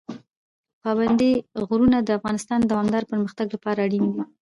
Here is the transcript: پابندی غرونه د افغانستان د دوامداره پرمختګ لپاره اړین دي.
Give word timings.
پابندی 0.81 1.31
غرونه 1.67 1.97
د 2.03 2.09
افغانستان 2.19 2.57
د 2.61 2.65
دوامداره 2.71 3.09
پرمختګ 3.11 3.47
لپاره 3.55 3.79
اړین 3.85 4.05
دي. 4.13 4.21